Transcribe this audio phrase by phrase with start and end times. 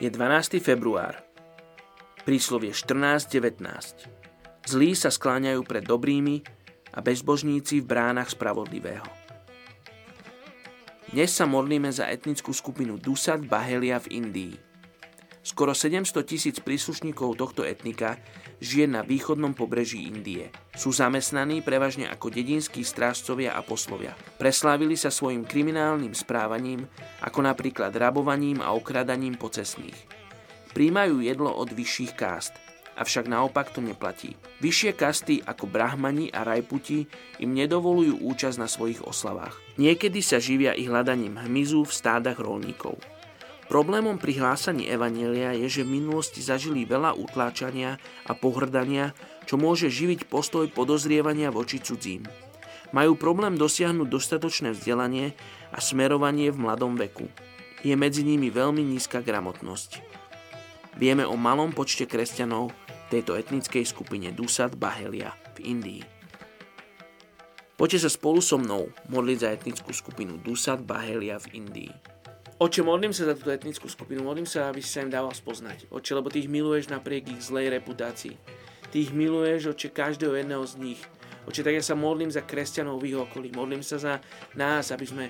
[0.00, 0.64] Je 12.
[0.64, 1.20] február.
[2.24, 4.08] Príslovie 14.19.
[4.64, 6.40] Zlí sa skláňajú pred dobrými
[6.96, 9.04] a bezbožníci v bránach spravodlivého.
[11.12, 14.69] Dnes sa modlíme za etnickú skupinu Dusat Bahelia v Indii.
[15.40, 18.20] Skoro 700 tisíc príslušníkov tohto etnika
[18.60, 20.52] žije na východnom pobreží Indie.
[20.76, 24.12] Sú zamestnaní prevažne ako dedinskí strážcovia a poslovia.
[24.36, 26.84] Preslávili sa svojim kriminálnym správaním,
[27.24, 29.96] ako napríklad rabovaním a okradaním pocesných.
[30.76, 32.52] Príjmajú jedlo od vyšších kást,
[33.00, 34.36] avšak naopak to neplatí.
[34.60, 37.08] Vyššie kasty ako brahmani a rajputi
[37.40, 39.56] im nedovolujú účasť na svojich oslavách.
[39.80, 43.00] Niekedy sa živia i hľadaním hmyzu v stádach rolníkov.
[43.70, 49.14] Problémom pri hlásaní Evanielia je, že v minulosti zažili veľa utláčania a pohrdania,
[49.46, 52.26] čo môže živiť postoj podozrievania voči cudzím.
[52.90, 55.38] Majú problém dosiahnuť dostatočné vzdelanie
[55.70, 57.30] a smerovanie v mladom veku.
[57.86, 60.02] Je medzi nimi veľmi nízka gramotnosť.
[60.98, 62.74] Vieme o malom počte kresťanov
[63.06, 66.02] tejto etnickej skupine Dusat Bahelia v Indii.
[67.78, 72.19] Poďte sa spolu so mnou modliť za etnickú skupinu Dusat Bahelia v Indii.
[72.60, 75.88] Oče, modlím sa za túto etnickú skupinu, modlím sa, aby si sa im dával spoznať.
[75.88, 78.36] Oče, lebo ty ich miluješ napriek ich zlej reputácii.
[78.92, 81.00] Ty ich miluješ, oče, každého jedného z nich.
[81.48, 83.48] Oče, tak ja sa modlím za kresťanov v ich okolí.
[83.56, 84.20] Modlím sa za
[84.52, 85.24] nás, aby sme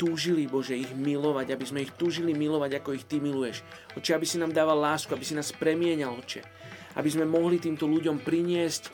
[0.00, 3.60] túžili, Bože, ich milovať, aby sme ich túžili milovať, ako ich Ty miluješ.
[4.00, 6.40] Oče, aby si nám dával lásku, aby si nás premienal, Oče.
[6.96, 8.88] Aby sme mohli týmto ľuďom priniesť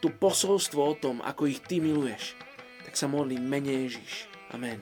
[0.00, 2.32] tú posolstvo o tom, ako ich Ty miluješ.
[2.88, 4.24] Tak sa modlím, mene Ježiš.
[4.56, 4.80] Amen.